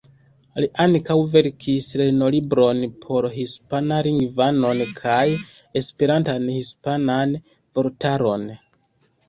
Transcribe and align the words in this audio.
Li 0.63 0.67
ankaŭ 0.83 1.17
verkis 1.33 1.89
lernolibron 2.01 2.81
por 3.03 3.27
hispan-lingvanoj 3.35 4.73
kaj 5.03 5.21
Esperantan-hispanan 5.83 7.39
vortaron. 7.59 8.53